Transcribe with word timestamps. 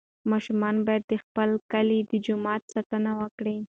ماشومان 0.31 0.75
باید 0.87 1.03
د 1.07 1.13
خپل 1.23 1.49
کلي 1.71 1.99
د 2.11 2.13
جومات 2.25 2.61
ساتنه 2.73 3.11
وکړي. 3.21 3.57